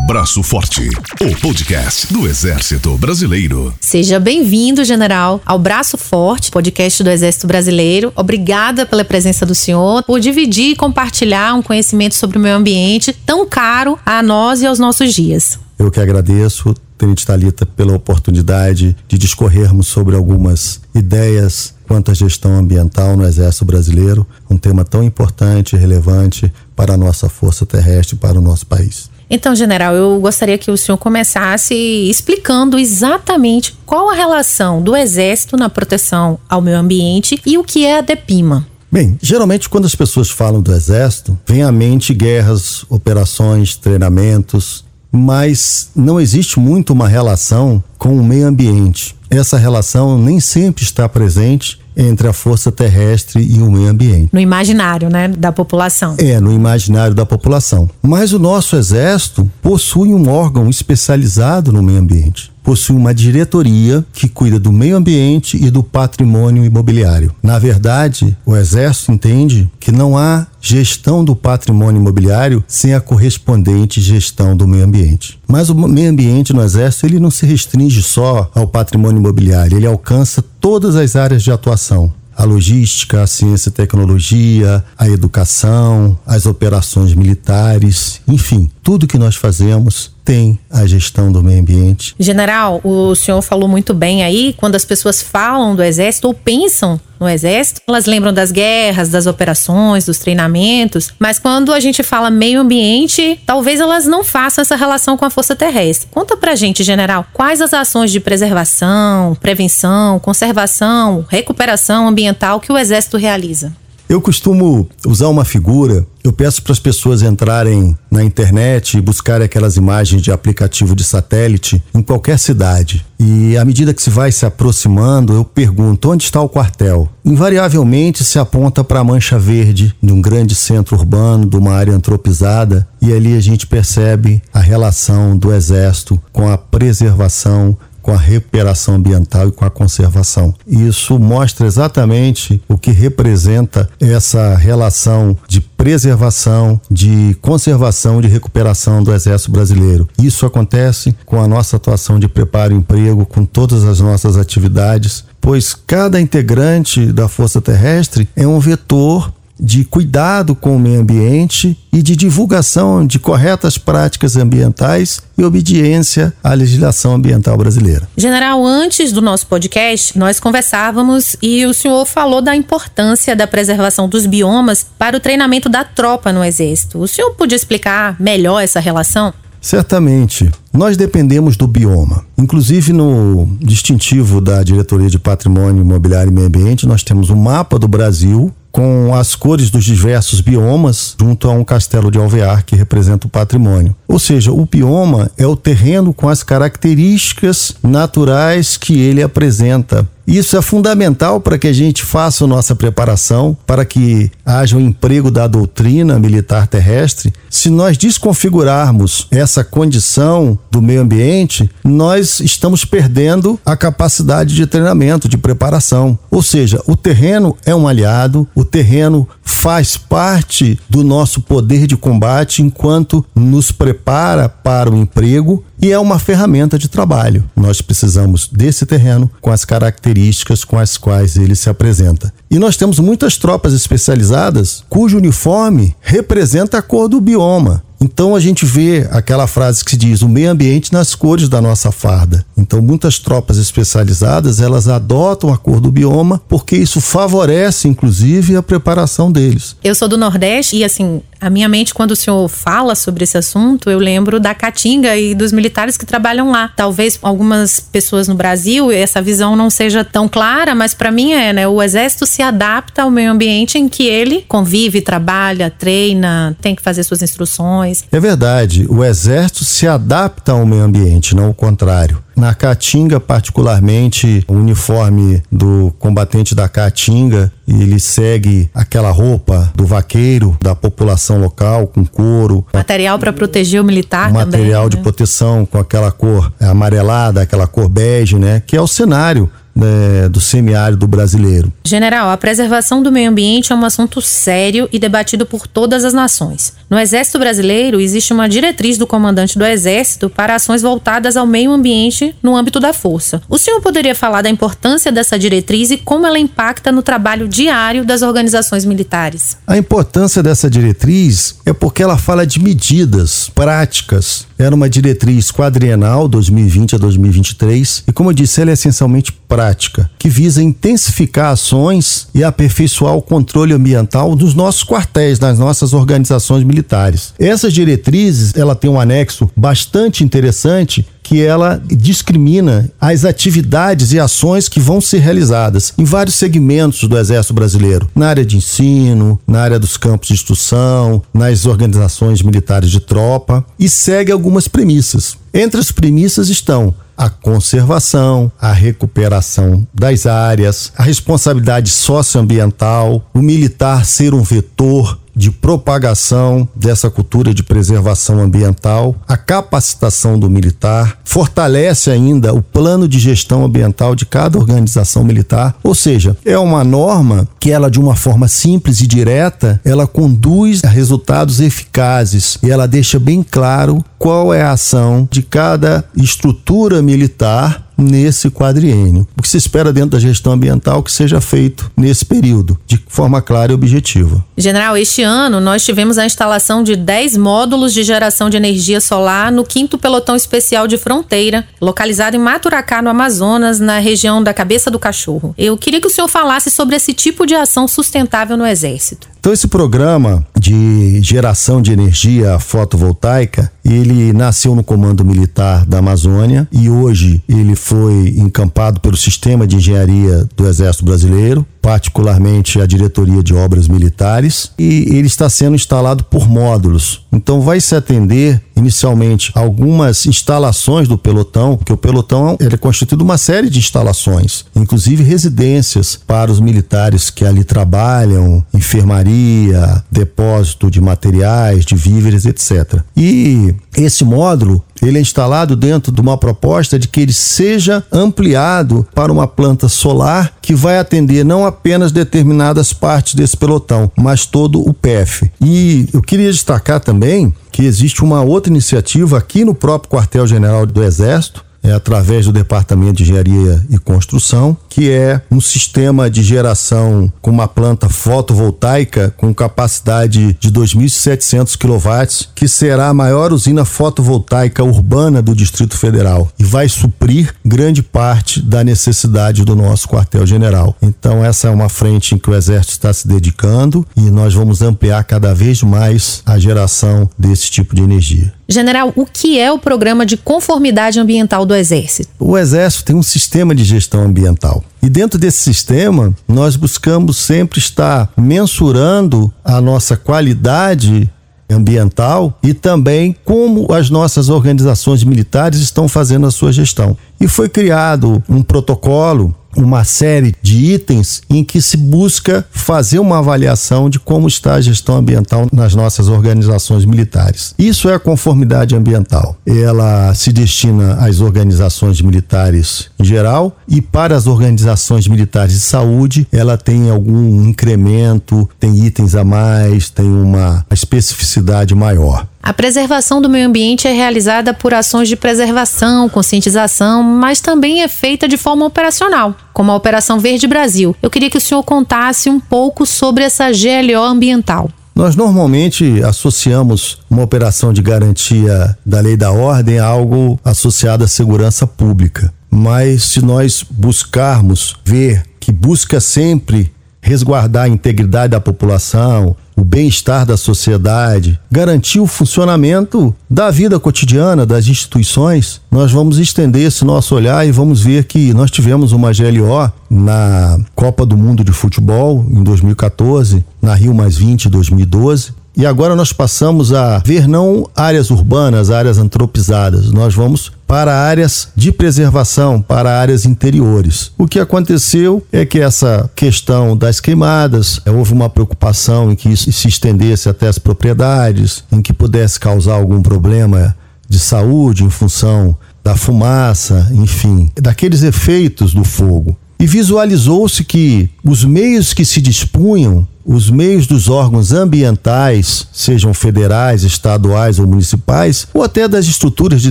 Braço 0.09 0.43
Forte, 0.43 0.89
o 1.21 1.37
podcast 1.39 2.11
do 2.11 2.27
Exército 2.27 2.97
Brasileiro. 2.97 3.75
Seja 3.79 4.19
bem-vindo, 4.19 4.83
general, 4.83 5.39
ao 5.45 5.59
Braço 5.59 5.99
Forte, 5.99 6.51
podcast 6.51 7.05
do 7.05 7.11
Exército 7.11 7.47
Brasileiro. 7.47 8.11
Obrigada 8.17 8.87
pela 8.87 9.05
presença 9.05 9.45
do 9.45 9.55
senhor, 9.55 10.03
por 10.05 10.19
dividir 10.19 10.71
e 10.71 10.77
compartilhar 10.77 11.53
um 11.53 11.61
conhecimento 11.61 12.15
sobre 12.15 12.39
o 12.39 12.41
meio 12.41 12.57
ambiente 12.57 13.13
tão 13.13 13.47
caro 13.47 13.99
a 14.05 14.23
nós 14.23 14.63
e 14.63 14.67
aos 14.67 14.79
nossos 14.79 15.13
dias. 15.13 15.59
Eu 15.79 15.91
que 15.91 16.01
agradeço, 16.01 16.73
Tenente 16.97 17.27
Talita, 17.27 17.67
pela 17.67 17.95
oportunidade 17.95 18.97
de 19.07 19.19
discorrermos 19.19 19.89
sobre 19.89 20.17
algumas 20.17 20.81
ideias 20.95 21.75
quanto 21.87 22.11
à 22.11 22.15
gestão 22.15 22.57
ambiental 22.57 23.15
no 23.15 23.27
Exército 23.27 23.67
Brasileiro, 23.67 24.27
um 24.49 24.57
tema 24.57 24.87
tão 24.87 25.03
importante 25.03 25.77
e 25.77 25.79
relevante 25.79 26.51
para 26.75 26.95
a 26.95 26.97
nossa 26.97 27.29
força 27.29 27.67
terrestre 27.67 28.17
e 28.17 28.19
para 28.19 28.39
o 28.39 28.43
nosso 28.43 28.65
país. 28.67 29.11
Então, 29.31 29.55
general, 29.55 29.95
eu 29.95 30.19
gostaria 30.21 30.57
que 30.57 30.71
o 30.71 30.77
senhor 30.77 30.97
começasse 30.97 31.75
explicando 31.75 32.79
exatamente 32.79 33.77
qual 33.85 34.11
a 34.11 34.15
relação 34.15 34.83
do 34.83 34.97
Exército 34.97 35.57
na 35.57 35.69
proteção 35.69 36.39
ao 36.49 36.63
meio 36.63 36.79
ambiente 36.79 37.41
e 37.45 37.59
o 37.59 37.65
que 37.65 37.85
é 37.85 37.99
a 37.99 38.01
DEPIMA. 38.01 38.67
Bem, 38.91 39.19
geralmente 39.21 39.69
quando 39.69 39.85
as 39.85 39.95
pessoas 39.95 40.31
falam 40.31 40.63
do 40.63 40.73
Exército, 40.73 41.39
vem 41.47 41.63
à 41.63 41.71
mente 41.71 42.15
guerras, 42.15 42.87
operações, 42.89 43.77
treinamentos, 43.77 44.83
mas 45.13 45.91
não 45.95 46.19
existe 46.19 46.59
muito 46.59 46.95
uma 46.95 47.07
relação 47.07 47.85
com 47.99 48.17
o 48.17 48.25
meio 48.25 48.47
ambiente. 48.47 49.15
Essa 49.29 49.59
relação 49.59 50.19
nem 50.19 50.41
sempre 50.41 50.85
está 50.85 51.07
presente 51.07 51.79
entre 51.99 52.29
a 52.29 52.33
força 52.33 52.71
terrestre 52.71 53.43
e 53.43 53.61
o 53.61 53.69
meio 53.71 53.89
ambiente. 53.89 54.29
No 54.33 54.39
imaginário, 54.39 55.11
né, 55.11 55.27
da 55.27 55.51
população. 55.51 56.15
É, 56.17 56.39
no 56.39 56.53
imaginário 56.53 57.15
da 57.15 57.27
população. 57.27 57.91
Mas 58.01 58.33
o 58.33 58.39
nosso 58.39 58.77
exército 58.77 59.51
possui 59.61 60.15
um 60.15 60.31
órgão 60.31 60.71
especializado 60.71 61.73
no 61.73 61.83
meio 61.83 61.99
ambiente 61.99 62.53
possui 62.69 62.97
uma 62.97 63.15
diretoria 63.15 64.05
que 64.13 64.29
cuida 64.29 64.61
do 64.61 64.71
meio 64.71 64.95
ambiente 64.95 65.57
e 65.57 65.71
do 65.71 65.83
patrimônio 65.83 66.67
imobiliário. 66.67 67.35
Na 67.43 67.59
verdade, 67.59 68.37
o 68.45 68.55
Exército 68.55 69.11
entende 69.11 69.71
que 69.81 69.91
não 69.91 70.19
há 70.19 70.47
gestão 70.61 71.25
do 71.25 71.35
patrimônio 71.35 71.99
imobiliário 71.99 72.63
sem 72.69 72.93
a 72.93 73.01
correspondente 73.01 74.03
gestão 74.03 74.55
do 74.55 74.69
meio 74.69 74.85
ambiente. 74.85 75.41
Mas 75.49 75.71
o 75.71 75.75
meio 75.75 76.11
ambiente 76.11 76.53
no 76.53 76.63
Exército 76.63 77.07
ele 77.07 77.19
não 77.19 77.31
se 77.31 77.47
restringe 77.47 78.03
só 78.03 78.51
ao 78.55 78.67
patrimônio 78.67 79.19
imobiliário, 79.19 79.79
ele 79.79 79.87
alcança 79.87 80.45
todas 80.61 80.95
as 80.95 81.17
áreas 81.17 81.43
de 81.43 81.51
atuação 81.51 82.13
a 82.39 82.45
logística, 82.45 83.21
a 83.21 83.27
ciência 83.27 83.69
e 83.69 83.73
tecnologia, 83.73 84.85
a 84.97 85.09
educação, 85.09 86.17
as 86.25 86.47
operações 86.47 87.13
militares, 87.13 88.21
enfim, 88.29 88.71
tudo 88.81 89.09
que 89.09 89.19
nós 89.19 89.35
fazemos 89.35 90.13
tem 90.25 90.57
a 90.71 90.87
gestão 90.87 91.33
do 91.33 91.43
meio 91.43 91.61
ambiente. 91.61 92.15
General, 92.17 92.81
o 92.85 93.13
senhor 93.17 93.43
falou 93.43 93.69
muito 93.69 93.93
bem 93.93 94.23
aí, 94.23 94.55
quando 94.57 94.77
as 94.77 94.85
pessoas 94.85 95.21
falam 95.21 95.75
do 95.75 95.83
Exército 95.83 96.29
ou 96.29 96.35
pensam 96.35 97.01
no 97.19 97.29
Exército, 97.29 97.81
elas 97.87 98.07
lembram 98.07 98.33
das 98.33 98.51
guerras, 98.51 99.09
das 99.09 99.27
operações, 99.27 100.07
dos 100.07 100.19
treinamentos, 100.19 101.13
mas 101.19 101.39
quando 101.39 101.73
a 101.73 101.81
gente 101.81 102.03
fala 102.03 102.31
meio 102.31 102.61
ambiente, 102.61 103.41
talvez 103.45 103.81
elas 103.81 104.07
não 104.07 104.23
façam 104.25 104.63
essa 104.63 104.77
relação 104.77 105.17
com 105.17 105.25
a 105.25 105.31
Força 105.31 105.57
Terrestre. 105.57 106.09
Conta 106.11 106.37
pra 106.37 106.55
gente, 106.55 106.85
General, 106.85 107.27
quais 107.33 107.61
as 107.61 107.75
ações 107.75 108.11
de 108.11 108.21
preservação, 108.21 109.35
prevenção, 109.41 110.19
conservação, 110.19 111.25
recuperação 111.29 112.09
ambiental 112.09 112.61
que 112.61 112.73
o 112.73 112.79
Exército 112.79 113.17
realiza? 113.17 113.73
Eu 114.09 114.23
costumo 114.23 114.89
usar 115.07 115.29
uma 115.29 115.45
figura, 115.45 116.07
eu 116.25 116.33
peço 116.33 116.63
para 116.63 116.73
as 116.73 116.79
pessoas 116.79 117.21
entrarem 117.21 117.97
na 118.11 118.25
internet 118.25 118.97
e 118.97 119.03
buscarem 119.03 119.45
aquelas 119.45 119.77
imagens 119.77 120.23
de 120.23 120.33
aplicativo 120.33 120.97
de 120.97 121.05
satélite 121.05 121.83
em 121.95 122.01
qualquer 122.01 122.39
cidade. 122.39 123.05
E 123.21 123.55
à 123.59 123.65
medida 123.67 123.93
que 123.93 124.03
se 124.03 124.09
vai 124.09 124.33
se 124.33 124.47
aproximando, 124.47 125.35
eu 125.35 125.45
pergunto: 125.45 126.11
onde 126.11 126.25
está 126.25 126.41
o 126.41 126.49
quartel? 126.49 127.07
Invariavelmente 127.23 128.25
se 128.25 128.39
aponta 128.39 128.83
para 128.83 129.01
a 129.01 129.05
mancha 129.05 129.39
verde 129.39 129.95
de 130.03 130.11
um 130.11 130.23
grande 130.23 130.55
centro 130.55 130.97
urbano, 130.97 131.45
de 131.45 131.57
uma 131.57 131.73
área 131.73 131.95
antropizada, 131.95 132.89
e 133.03 133.13
ali 133.13 133.37
a 133.37 133.41
gente 133.41 133.67
percebe 133.67 134.43
a 134.55 134.61
relação 134.61 135.37
do 135.37 135.53
exército 135.53 136.19
com 136.33 136.49
a 136.49 136.57
preservação 136.57 137.77
com 138.09 138.15
a 138.15 138.17
recuperação 138.17 138.95
ambiental 138.95 139.49
e 139.49 139.53
com 139.53 139.67
a 139.67 139.71
conservação. 139.71 140.55
Isso 140.67 141.19
mostra 141.19 141.67
exatamente 141.67 142.59
o 142.67 142.79
que 142.79 142.91
representa 142.91 143.87
essa 144.01 144.57
relação 144.57 145.37
de 145.47 145.61
preservação, 145.61 146.81
de 146.91 147.37
conservação, 147.43 148.23
de 148.23 148.27
recuperação 148.27 149.03
do 149.03 149.13
Exército 149.13 149.51
Brasileiro. 149.51 150.09
Isso 150.19 150.47
acontece 150.47 151.15
com 151.27 151.39
a 151.39 151.47
nossa 151.47 151.77
atuação 151.77 152.19
de 152.19 152.27
preparo 152.27 152.73
e 152.73 152.79
emprego, 152.79 153.27
com 153.27 153.45
todas 153.45 153.85
as 153.85 154.01
nossas 154.01 154.39
atividades, 154.39 155.27
pois 155.39 155.75
cada 155.75 156.19
integrante 156.19 157.13
da 157.13 157.29
Força 157.29 157.61
Terrestre 157.61 158.27
é 158.35 158.47
um 158.47 158.59
vetor 158.59 159.31
de 159.59 159.85
cuidado 159.85 160.55
com 160.55 160.77
o 160.77 160.79
meio 160.79 161.01
ambiente 161.01 161.77
e 161.93 162.03
de 162.03 162.15
divulgação 162.15 163.07
de 163.07 163.19
corretas 163.19 163.77
práticas 163.79 164.37
ambientais 164.37 165.21
e 165.37 165.45
obediência 165.45 166.33
à 166.43 166.55
legislação 166.55 167.15
ambiental 167.15 167.57
brasileira. 167.57 168.09
General, 168.17 168.65
antes 168.65 169.13
do 169.13 169.21
nosso 169.21 169.47
podcast, 169.47 170.19
nós 170.19 170.39
conversávamos 170.39 171.37
e 171.43 171.65
o 171.67 171.75
senhor 171.75 172.05
falou 172.07 172.41
da 172.41 172.55
importância 172.55 173.35
da 173.35 173.47
preservação 173.47 174.09
dos 174.09 174.27
biomas 174.27 174.87
para 174.99 175.17
o 175.17 175.21
treinamento 175.21 175.69
da 175.69 175.85
tropa 175.85 176.33
no 176.33 176.45
Exército. 176.45 176.99
O 176.99 177.09
senhor 177.09 177.33
podia 177.35 177.57
explicar 177.57 178.17
melhor 178.21 178.61
essa 178.61 178.81
relação? 178.81 179.33
Certamente. 179.61 180.51
Nós 180.73 180.97
dependemos 180.97 181.57
do 181.57 181.67
bioma. 181.67 182.25
Inclusive, 182.37 182.93
no 182.93 183.49
distintivo 183.61 184.41
da 184.41 184.63
Diretoria 184.63 185.11
de 185.11 185.19
Patrimônio 185.19 185.83
Imobiliário 185.83 186.31
e 186.31 186.35
Meio 186.35 186.47
Ambiente, 186.47 186.87
nós 186.87 187.03
temos 187.03 187.31
um 187.31 187.37
mapa 187.37 187.79
do 187.79 187.89
Brasil 187.89 188.55
com 188.71 189.15
as 189.15 189.35
cores 189.35 189.71
dos 189.71 189.85
diversos 189.85 190.41
biomas 190.41 191.17
junto 191.21 191.49
a 191.49 191.53
um 191.53 191.65
castelo 191.65 192.11
de 192.11 192.19
alvear 192.19 192.65
que 192.65 192.77
representa 192.77 193.27
o 193.27 193.31
patrimônio. 193.31 193.95
Ou 194.07 194.19
seja, 194.19 194.53
o 194.53 194.67
bioma 194.67 195.31
é 195.37 195.47
o 195.47 195.57
terreno 195.57 196.13
com 196.13 196.29
as 196.29 196.43
características 196.43 197.75
naturais 197.83 198.77
que 198.77 198.99
ele 199.01 199.23
apresenta 199.23 200.09
isso 200.37 200.59
é 200.59 200.61
fundamental 200.61 201.41
para 201.41 201.57
que 201.57 201.67
a 201.67 201.73
gente 201.73 202.05
faça 202.05 202.47
nossa 202.47 202.77
preparação, 202.77 203.57
para 203.67 203.83
que 203.83 204.31
haja 204.45 204.77
um 204.77 204.81
emprego 204.81 205.31
da 205.31 205.47
doutrina 205.47 206.19
militar 206.19 206.67
terrestre. 206.67 207.33
Se 207.49 207.71
nós 207.71 207.97
desconfigurarmos 207.97 209.27
essa 209.31 209.65
condição 209.65 210.59
do 210.71 210.83
meio 210.83 211.01
ambiente, 211.01 211.71
nós 211.83 212.41
estamos 212.41 212.85
perdendo 212.85 213.59
a 213.65 213.75
capacidade 213.75 214.55
de 214.55 214.67
treinamento, 214.67 215.31
de 215.31 215.39
preparação. 215.39 216.19
Ou 216.31 216.43
seja, 216.43 216.79
o 216.87 216.95
terreno 216.95 217.57
é 217.65 217.75
um 217.75 217.89
aliado, 217.89 218.47
o 218.55 218.67
terreno 218.67 219.27
faz 219.43 219.97
parte 219.97 220.79
do 220.91 221.03
nosso 221.03 221.41
poder 221.41 221.87
de 221.87 221.97
combate 221.97 222.63
enquanto 222.63 223.25
nos 223.35 223.73
prepara 223.73 224.47
para 224.47 224.91
o 224.91 224.97
emprego 224.97 225.65
e 225.81 225.91
é 225.91 225.99
uma 225.99 226.19
ferramenta 226.19 226.79
de 226.79 226.89
trabalho. 226.89 227.45
Nós 227.57 227.81
precisamos 227.81 228.49
desse 228.49 228.85
terreno 228.85 229.31
com 229.41 229.51
as 229.51 229.65
características 229.65 230.18
com 230.65 230.79
as 230.79 230.97
quais 230.97 231.37
ele 231.37 231.55
se 231.55 231.71
apresenta. 231.71 232.33
E 232.51 232.59
nós 232.59 232.77
temos 232.77 232.99
muitas 232.99 233.37
tropas 233.37 233.73
especializadas 233.73 234.85
cujo 234.89 235.17
uniforme 235.17 235.95
representa 236.01 236.79
a 236.79 236.83
cor 236.83 237.09
do 237.09 237.21
bioma. 237.21 237.83
Então 238.01 238.35
a 238.35 238.41
gente 238.41 238.65
vê 238.65 239.09
aquela 239.11 239.47
frase 239.47 239.85
que 239.85 239.91
se 239.91 239.97
diz 239.97 240.23
o 240.23 240.29
meio 240.29 240.51
ambiente 240.51 240.93
nas 240.93 241.15
cores 241.15 241.49
da 241.49 241.61
nossa 241.61 241.91
farda. 241.91 242.45
Então 242.57 242.81
muitas 242.81 243.19
tropas 243.19 243.57
especializadas 243.59 244.61
elas 244.61 244.89
adotam 244.89 245.53
a 245.53 245.59
cor 245.59 245.81
do 245.81 245.91
bioma 245.91 246.41
porque 246.49 246.77
isso 246.77 247.01
favorece 247.01 247.89
inclusive 247.89 248.57
a 248.57 248.63
preparação 248.63 249.33
deles. 249.33 249.77
Eu 249.83 249.95
sou 249.95 250.09
do 250.09 250.17
Nordeste 250.17 250.77
e 250.77 250.85
assim 250.85 251.21
A 251.41 251.49
minha 251.49 251.69
mente, 251.69 251.95
quando 251.95 252.11
o 252.11 252.17
senhor 252.17 252.49
fala 252.49 252.97
sobre 252.97 253.23
esse 253.23 253.39
assunto, 253.39 253.89
eu 253.89 253.99
lembro 253.99 254.41
da 254.41 254.55
Caatinga 254.55 255.17
e 255.17 255.37
dos 255.37 255.53
militares 255.53 255.97
que 255.97 256.05
trabalham 256.05 256.51
lá. 256.51 256.73
Talvez 256.75 257.17
algumas 257.23 257.79
pessoas 257.79 258.27
no 258.27 258.35
Brasil 258.35 258.91
essa 258.91 259.23
visão 259.23 259.55
não 259.55 259.71
seja 259.71 260.05
tão 260.05 260.29
clara, 260.29 260.75
mas 260.75 260.95
para 260.95 261.13
mim 261.13 261.33
é, 261.33 261.53
né? 261.53 261.69
O 261.69 261.81
exército 261.81 262.27
se 262.27 262.43
adapta 262.43 263.03
ao 263.03 263.11
meio 263.11 263.31
ambiente 263.31 263.79
em 263.79 263.89
que 263.89 264.05
ele 264.05 264.45
convive, 264.49 265.01
trabalha, 265.01 265.71
treina, 265.71 266.57
tem 266.61 266.75
que 266.75 266.83
fazer 266.83 267.05
suas 267.05 267.23
instruções. 267.23 267.88
É 268.11 268.21
verdade, 268.21 268.87
o 268.89 269.05
exército 269.05 269.65
se 269.65 269.87
adapta 269.87 270.53
ao 270.53 270.67
meio 270.67 270.83
ambiente, 270.83 271.35
não 271.35 271.51
o 271.51 271.55
contrário. 271.55 272.23
Na 272.37 272.55
Caatinga, 272.55 273.19
particularmente, 273.19 274.45
o 274.47 274.53
uniforme 274.53 275.43
do 275.51 275.93
combatente 275.99 276.55
da 276.55 276.69
Caatinga, 276.69 277.51
ele 277.67 277.99
segue 277.99 278.71
aquela 278.73 279.11
roupa 279.11 279.73
do 279.75 279.85
vaqueiro, 279.85 280.57
da 280.63 280.73
população 280.73 281.41
local, 281.41 281.89
com 281.89 282.05
couro. 282.05 282.65
Material 282.73 283.19
para 283.19 283.33
proteger 283.33 283.81
o 283.81 283.85
militar 283.85 284.31
Material 284.31 284.45
também. 284.45 284.61
Material 284.61 284.89
de 284.89 284.97
né? 284.99 285.03
proteção 285.03 285.67
com 285.67 285.79
aquela 285.79 286.13
cor 286.13 286.53
amarelada, 286.61 287.43
aquela 287.43 287.67
cor 287.67 287.89
bege, 287.89 288.39
né? 288.39 288.63
Que 288.65 288.77
é 288.77 288.81
o 288.81 288.87
cenário 288.87 289.51
né, 289.79 290.29
do 290.29 290.41
semiárido 290.41 291.07
brasileiro. 291.07 291.73
General, 291.85 292.31
a 292.31 292.37
preservação 292.37 293.01
do 293.01 293.13
meio 293.13 293.31
ambiente 293.31 293.73
é 293.73 293.77
um 293.77 293.85
assunto 293.85 294.21
sério 294.21 294.89
e 294.93 294.99
debatido 294.99 295.47
por 295.47 295.69
todas 295.69 296.05
as 296.05 296.13
nações. 296.13 296.73
No 296.91 296.99
Exército 296.99 297.39
Brasileiro, 297.39 298.01
existe 298.01 298.33
uma 298.33 298.49
diretriz 298.49 298.99
do 298.99 299.07
comandante 299.07 299.57
do 299.57 299.65
Exército 299.65 300.29
para 300.29 300.57
ações 300.57 300.83
voltadas 300.83 301.37
ao 301.37 301.47
meio 301.47 301.71
ambiente 301.71 302.35
no 302.43 302.57
âmbito 302.57 302.81
da 302.81 302.93
força. 302.93 303.41
O 303.49 303.57
senhor 303.57 303.81
poderia 303.81 304.15
falar 304.15 304.43
da 304.43 304.51
importância 304.51 305.13
dessa 305.13 305.39
diretriz 305.39 305.93
e 305.93 305.99
como 305.99 306.27
ela 306.27 306.39
impacta 306.39 306.91
no 306.91 307.03
trabalho 307.03 307.47
diário 307.47 308.05
das 308.05 308.23
organizações 308.23 308.85
militares? 308.85 309.59
A 309.67 309.77
importância 309.77 310.43
dessa 310.43 310.69
diretriz 310.69 311.57
é 311.65 311.73
porque 311.73 312.03
ela 312.03 312.19
fala 312.19 312.45
de 312.45 312.61
medidas 312.61 313.49
práticas. 313.55 314.48
Era 314.59 314.75
uma 314.75 314.91
diretriz 314.91 315.53
quadrienal, 315.53 316.27
2020 316.27 316.97
a 316.97 316.99
2023, 316.99 318.03
e 318.09 318.13
como 318.13 318.31
eu 318.31 318.35
disse, 318.35 318.61
ela 318.61 318.71
é 318.71 318.73
essencialmente 318.73 319.33
prática, 319.33 320.11
que 320.19 320.29
visa 320.29 320.61
intensificar 320.61 321.53
ações 321.53 322.27
e 322.35 322.43
aperfeiçoar 322.43 323.15
o 323.15 323.23
controle 323.23 323.73
ambiental 323.73 324.35
dos 324.35 324.55
nossos 324.55 324.83
quartéis, 324.83 325.39
das 325.39 325.61
nossas 325.61 325.93
organizações 325.93 326.65
militares. 326.65 327.35
Essas 327.39 327.73
diretrizes, 327.73 328.53
ela 328.57 328.75
tem 328.75 328.91
um 328.91 329.01
anexo 329.01 329.49
bastante 329.57 330.25
interessante 330.25 331.07
que 331.29 331.43
ela 331.43 331.79
discrimina 331.87 332.91
as 332.99 333.23
atividades 333.23 334.13
e 334.15 334.19
ações 334.19 334.67
que 334.67 334.81
vão 334.81 334.99
ser 334.99 335.19
realizadas 335.19 335.93
em 335.99 336.05
vários 336.05 336.37
segmentos 336.37 337.07
do 337.07 337.19
Exército 337.19 337.53
Brasileiro, 337.53 338.09
na 338.17 338.29
área 338.29 338.47
de 338.47 338.57
ensino, 338.57 339.39
na 339.47 339.61
área 339.61 339.79
dos 339.79 339.99
campos 339.99 340.29
de 340.29 340.35
instrução, 340.35 341.23
nas 341.35 341.67
organizações 341.67 342.41
militares 342.41 342.91
de 342.91 342.99
tropa, 342.99 343.63
e 343.79 343.91
segue 343.91 344.33
algumas 344.33 344.69
premissas. 344.69 345.37
Entre 345.53 345.79
as 345.79 345.93
premissas 345.93 346.49
estão 346.49 346.95
a 347.15 347.29
conservação, 347.29 348.51
a 348.59 348.73
recuperação 348.73 349.87
das 349.93 350.25
áreas, 350.25 350.93
a 350.97 351.03
responsabilidade 351.03 351.91
socioambiental, 351.91 353.29
o 353.35 353.43
militar 353.43 354.07
ser 354.07 354.33
um 354.33 354.43
vetor 354.43 355.19
de 355.39 355.53
propagação 355.53 356.69
dessa 356.75 357.09
cultura 357.09 357.55
de 357.55 357.63
preservação 357.63 358.41
ambiental, 358.41 359.15
a 359.27 359.37
capacitação 359.37 360.37
do 360.39 360.51
militar, 360.51 361.19
fortalece 361.25 362.11
ainda 362.11 362.53
o 362.53 362.61
plano 362.61 363.07
de 363.07 363.21
gestão 363.21 363.65
ambiental 363.65 364.17
de 364.17 364.27
cada 364.27 364.59
organização 364.59 365.23
militar, 365.23 365.77
ou 365.83 365.95
seja, 365.95 366.37
é 366.45 366.59
uma 366.59 366.83
norma 366.83 367.47
que 367.61 367.71
ela 367.71 367.89
de 367.89 368.01
uma 368.01 368.17
forma 368.17 368.49
simples 368.49 369.01
e 369.01 369.07
direta, 369.07 369.81
ela 369.85 370.07
conduz 370.07 370.85
a 370.85 370.89
resultados 370.89 371.61
eficazes 371.61 372.59
e 372.63 372.71
ela 372.71 372.89
deixa 372.89 373.21
bem 373.21 373.45
claro 373.49 374.05
qual 374.19 374.53
é 374.53 374.63
a 374.63 374.73
ação 374.73 375.29
de 375.31 375.43
cada 375.43 376.05
estrutura 376.17 377.01
militar 377.01 377.88
nesse 377.99 378.49
quadriênio. 378.51 379.27
O 379.37 379.43
que 379.43 379.49
se 379.49 379.57
espera 379.57 379.93
dentro 379.93 380.11
da 380.11 380.21
gestão 380.21 380.53
ambiental 380.53 381.03
que 381.03 381.11
seja 381.11 381.41
feito 381.41 381.91
nesse 381.97 382.25
período, 382.25 382.79
de 382.87 383.03
forma 383.09 383.43
clara 383.43 383.73
e 383.73 383.75
objetiva. 383.75 384.45
General, 384.57 384.97
este 384.97 385.23
ano 385.23 385.61
nós 385.61 385.85
tivemos 385.85 386.17
a 386.17 386.25
instalação 386.25 386.83
de 386.83 386.95
10 386.95 387.37
módulos 387.37 387.93
de 387.93 388.03
geração 388.03 388.49
de 388.49 388.57
energia 388.57 389.01
solar 389.01 389.51
no 389.51 389.67
5 389.69 389.99
Pelotão 389.99 390.37
Especial 390.37 390.87
de 390.87 390.97
Fronteira, 390.97 391.67
localizado 391.81 392.37
em 392.37 392.41
Maturacá, 392.41 393.03
no 393.03 393.11
Amazonas, 393.11 393.81
na 393.81 393.99
região 393.99 394.43
da 394.43 394.55
Cabeça 394.55 394.91
do 394.91 394.99
Cachorro. 394.99 395.55
Eu 395.59 395.77
queria 395.77 396.01
que 396.01 396.07
o 396.07 396.11
senhor 396.11 396.29
falasse 396.29 396.71
sobre 396.71 396.95
esse 396.95 397.13
tipo 397.13 397.45
de 397.45 397.55
ação 397.55 397.89
sustentável 397.89 398.57
no 398.57 398.67
Exército. 398.67 399.27
Então 399.41 399.53
esse 399.53 399.69
programa 399.69 400.45
de 400.59 401.23
geração 401.23 401.81
de 401.81 401.93
energia 401.93 402.59
fotovoltaica, 402.59 403.71
ele 403.85 404.33
nasceu 404.33 404.75
no 404.75 404.83
Comando 404.83 405.25
Militar 405.25 405.87
da 405.87 405.99
Amazônia 405.99 406.69
e 406.73 406.91
hoje 406.91 407.43
ele 407.49 407.75
foi 407.77 408.35
encampado 408.37 409.01
pelo 409.01 409.17
Sistema 409.17 409.67
de 409.67 409.77
Engenharia 409.77 410.47
do 410.57 410.67
Exército 410.67 411.05
Brasileiro, 411.05 411.65
particularmente 411.81 412.81
a 412.81 412.87
Diretoria 412.87 413.43
de 413.43 413.55
Obras 413.55 413.89
Militares, 413.89 414.71
e 414.79 415.07
ele 415.11 415.27
está 415.27 415.49
sendo 415.49 415.75
instalado 415.75 416.25
por 416.25 416.49
módulos. 416.49 417.27
Então 417.33 417.61
vai 417.61 417.81
se 417.81 417.95
atender 417.95 418.61
inicialmente 418.77 419.51
algumas 419.55 420.25
instalações 420.27 421.09
do 421.09 421.19
pelotão, 421.19 421.77
que 421.77 421.93
o 421.93 421.97
pelotão 421.97 422.57
ele 422.61 422.75
é 422.75 422.79
constituído 422.79 423.19
de 423.19 423.25
uma 423.25 423.39
série 423.39 423.69
de 423.69 423.79
instalações, 423.79 424.65
inclusive 424.75 425.23
residências 425.23 426.19
para 426.27 426.51
os 426.51 426.61
militares 426.61 427.31
que 427.31 427.45
ali 427.45 427.65
trabalham, 427.65 428.65
enfermaria, 428.73 430.03
depósito 430.11 430.91
de 430.91 431.01
materiais, 431.01 431.85
de 431.85 431.95
víveres, 431.95 432.47
etc. 432.47 433.01
E 433.17 433.75
esse 433.97 434.25
módulo 434.25 434.85
ele 435.03 435.19
é 435.19 435.21
instalado 435.21 435.77
dentro 435.77 436.13
de 436.13 436.21
uma 436.21 436.37
proposta 436.37 436.99
de 436.99 437.09
que 437.09 437.21
ele 437.21 437.33
seja 437.33 438.05
ampliado 438.13 439.07
para 439.15 439.33
uma 439.33 439.47
planta 439.47 439.89
solar 439.89 440.53
que 440.61 440.75
vai 440.75 440.99
atender 440.99 441.45
não 441.45 441.65
apenas 441.65 442.13
determinadas 442.13 442.93
partes 442.93 443.35
desse 443.35 443.57
pelotão, 443.57 444.11
mas 444.17 444.47
todo 444.47 444.81
o 444.81 444.93
PF. 444.93 445.51
E 445.61 446.09
eu 446.13 446.23
queria 446.23 446.51
destacar 446.51 447.01
também 447.01 447.53
que 447.71 447.85
existe 447.85 448.23
uma 448.23 448.43
outra 448.43 448.73
iniciativa 448.73 449.39
aqui 449.39 449.65
no 449.65 449.75
próprio 449.75 450.11
quartel-general 450.11 450.85
do 450.87 451.03
Exército, 451.03 451.65
é 451.83 451.93
através 451.93 452.45
do 452.47 452.53
Departamento 452.53 453.15
de 453.15 453.23
Engenharia 453.23 453.85
e 453.89 453.99
Construção, 453.99 454.77
que 454.89 455.11
é 455.11 455.41
um 455.51 455.61
sistema 455.61 456.31
de 456.31 456.43
geração 456.43 457.33
com 457.41 457.51
uma 457.51 457.69
planta 457.69 458.09
fotovoltaica 458.09 459.35
com 459.37 459.55
capacidade 459.55 460.57
de 460.59 460.71
2.700 460.71 461.77
kW, 461.77 462.49
que 462.55 462.69
será 462.69 463.09
a 463.09 463.15
maior 463.15 463.53
usina 463.53 463.85
fotovoltaica 463.85 464.85
urbana 464.85 465.43
do 465.43 465.55
Distrito 465.55 465.97
Federal 465.97 466.49
e 466.59 466.65
vai 466.65 466.89
suprir 466.89 467.55
grande 467.65 468.03
parte 468.03 468.63
da 468.63 468.83
necessidade 468.83 469.65
do 469.65 469.77
nosso 469.77 470.09
quartel-general. 470.09 470.97
Então 471.03 471.45
essa 471.45 471.69
é 471.69 471.71
uma 471.71 471.89
frente 471.89 472.35
em 472.35 472.39
que 472.39 472.51
o 472.51 472.55
Exército 472.55 472.93
está 472.93 473.13
se 473.13 473.27
dedicando 473.27 474.07
e 474.17 474.31
nós 474.31 474.55
vamos 474.55 474.83
ampliar 474.83 475.25
cada 475.25 475.55
vez 475.55 475.83
mais 475.83 476.43
a 476.45 476.59
geração 476.59 477.29
desse 477.39 477.71
tipo 477.71 477.95
de 477.95 478.03
energia. 478.03 478.53
General, 478.69 479.11
o 479.17 479.25
que 479.25 479.59
é 479.59 479.73
o 479.73 479.79
programa 479.79 480.27
de 480.27 480.37
conformidade 480.37 481.19
ambiental 481.19 481.65
do 481.65 481.75
Exército? 481.75 482.29
O 482.39 482.59
Exército 482.59 483.05
tem 483.05 483.17
um 483.17 483.23
sistema 483.23 483.75
de 483.75 483.83
gestão 483.83 484.23
ambiental. 484.23 484.85
E 485.03 485.09
dentro 485.09 485.39
desse 485.39 485.59
sistema, 485.59 486.35
nós 486.47 486.77
buscamos 486.77 487.37
sempre 487.37 487.79
estar 487.79 488.31
mensurando 488.37 489.53
a 489.65 489.81
nossa 489.81 490.17
qualidade 490.17 491.31
ambiental 491.71 492.59
e 492.63 492.73
também 492.73 493.37
como 493.45 493.93
as 493.93 494.09
nossas 494.11 494.49
organizações 494.49 495.23
militares 495.23 495.81
estão 495.81 496.09
fazendo 496.09 496.47
a 496.47 496.51
sua 496.51 496.73
gestão. 496.73 497.17
E 497.41 497.47
foi 497.47 497.69
criado 497.69 498.43
um 498.49 498.63
protocolo 498.63 499.55
uma 499.77 500.05
série 500.05 500.55
de 500.63 500.93
itens 500.93 501.43
em 501.49 501.63
que 501.63 501.81
se 501.81 501.97
busca 501.97 502.67
fazer 502.71 503.19
uma 503.19 503.39
avaliação 503.39 504.09
de 504.09 504.19
como 504.19 504.49
está 504.49 504.75
a 504.75 504.81
gestão 504.81 505.17
ambiental 505.17 505.67
nas 505.73 505.95
nossas 505.95 506.29
organizações 506.29 507.05
militares. 507.05 507.75
Isso 507.79 508.09
é 508.09 508.15
a 508.15 508.19
conformidade 508.19 508.97
ambiental. 508.97 509.57
Ela 509.67 510.35
se 510.35 510.53
destina 510.53 511.15
às 511.15 511.41
organizações 511.41 512.21
militares 512.21 513.11
em 513.19 513.25
geral 513.25 513.77
e 513.89 514.01
para 514.01 514.37
as 514.37 514.47
organizações 514.47 515.27
militares 515.27 515.75
de 515.75 515.81
saúde, 515.81 516.47
ela 516.53 516.77
tem 516.77 517.11
algum 517.11 517.65
incremento, 517.67 518.69
tem 518.79 519.05
itens 519.05 519.35
a 519.35 519.45
mais, 519.45 520.09
tem 520.09 520.27
uma 520.27 520.87
especificidade 520.91 521.95
maior. 521.95 522.47
A 522.63 522.73
preservação 522.73 523.41
do 523.41 523.49
meio 523.49 523.67
ambiente 523.67 524.07
é 524.07 524.13
realizada 524.13 524.75
por 524.75 524.93
ações 524.93 525.29
de 525.29 525.37
preservação, 525.37 526.29
conscientização, 526.29 527.23
mas 527.23 527.61
também 527.61 528.03
é 528.03 528.09
feita 528.09 528.47
de 528.47 528.57
forma 528.57 528.85
operacional, 528.85 529.57
como 529.73 529.91
a 529.91 529.97
Operação 529.97 530.39
Verde 530.39 530.67
Brasil. 530.67 531.17
Eu 531.23 531.31
queria 531.31 531.49
que 531.49 531.57
o 531.57 531.61
senhor 531.61 531.83
contasse 531.83 532.51
um 532.51 532.61
pouco 532.61 533.07
sobre 533.07 533.45
essa 533.45 533.71
GLO 533.71 534.23
ambiental. 534.23 534.91
Nós 535.15 535.35
normalmente 535.35 536.23
associamos 536.23 537.19
uma 537.29 537.43
operação 537.43 537.93
de 537.93 538.01
garantia 538.01 538.97
da 539.05 539.21
lei 539.21 539.37
da 539.37 539.51
ordem 539.51 539.99
a 539.99 540.07
algo 540.07 540.61
associado 540.65 541.25
à 541.25 541.27
segurança 541.27 541.89
pública. 541.89 542.53
Mas 542.71 543.25
se 543.25 543.43
nós 543.43 543.85
buscarmos 543.89 544.95
ver 545.05 545.43
que 545.59 545.73
busca 545.73 546.21
sempre 546.21 546.91
resguardar 547.21 547.85
a 547.85 547.89
integridade 547.89 548.53
da 548.53 548.61
população, 548.61 549.57
o 549.77 549.85
bem-estar 549.85 550.45
da 550.47 550.57
sociedade, 550.57 551.59
garantir 551.71 552.21
o 552.21 552.27
funcionamento 552.27 553.35
da 553.49 553.71
vida 553.71 554.01
cotidiana 554.01 554.67
das 554.67 554.89
instituições, 554.89 555.81
nós 555.91 556.11
vamos 556.11 556.39
estender 556.39 556.87
esse 556.87 557.05
nosso 557.05 557.35
olhar 557.35 557.67
e 557.67 557.71
vamos 557.71 558.01
ver 558.01 558.25
que 558.25 558.53
nós 558.55 558.71
tivemos 558.71 559.13
uma 559.13 559.31
GLO 559.33 559.93
na 560.11 560.81
Copa 560.95 561.25
do 561.25 561.37
Mundo 561.37 561.63
de 561.63 561.73
Futebol 561.73 562.45
em 562.51 562.63
2014, 562.63 563.65
na 563.81 563.95
Rio 563.95 564.15
Mais 564.15 564.37
20 564.37 564.69
2012, 564.69 565.53
e 565.79 565.87
agora 565.87 566.17
nós 566.17 566.33
passamos 566.33 566.93
a 566.93 567.19
ver 567.25 567.47
não 567.47 567.89
áreas 567.95 568.31
urbanas, 568.31 568.91
áreas 568.91 569.17
antropizadas, 569.17 570.11
nós 570.11 570.35
vamos 570.35 570.73
para 570.89 571.15
áreas 571.15 571.69
de 571.77 571.93
preservação, 571.93 572.83
para 572.83 573.21
áreas 573.21 573.47
interiores. 573.47 574.33
O 574.37 574.49
que 574.49 574.59
aconteceu 574.59 575.47
é 575.53 575.65
que 575.65 575.79
essa 575.79 576.29
questão 576.35 576.97
das 576.97 577.21
queimadas, 577.21 578.01
é, 578.05 578.11
houve 578.11 578.33
uma 578.33 578.51
preocupação 578.51 579.31
em 579.31 579.37
que 579.37 579.51
isso 579.51 579.71
se 579.71 579.87
estendesse 579.87 580.49
até 580.49 580.67
as 580.67 580.81
propriedades, 580.81 581.85
em 581.93 582.03
que 582.03 582.13
pudesse 582.13 582.59
causar 582.59 582.95
algum 582.95 583.23
problema 583.23 583.95
de 584.29 584.41
saúde 584.41 585.05
em 585.05 585.11
função 585.11 585.77
da 586.03 586.17
fumaça, 586.17 587.09
enfim, 587.13 587.71
daqueles 587.81 588.25
efeitos 588.25 588.93
do 588.93 589.05
fogo. 589.05 589.57
E 589.81 589.87
visualizou-se 589.87 590.83
que 590.85 591.31
os 591.45 591.65
meios 591.65 592.13
que 592.13 592.25
se 592.25 592.41
dispunham 592.41 593.27
os 593.49 593.71
meios 593.71 594.07
dos 594.07 594.29
órgãos 594.29 594.73
ambientais, 594.73 595.89
sejam 595.91 596.35
federais, 596.35 597.03
estaduais 597.03 597.79
ou 597.79 597.87
municipais, 597.87 598.69
ou 598.75 598.83
até 598.83 599.09
das 599.09 599.25
estruturas 599.25 599.81
de 599.81 599.91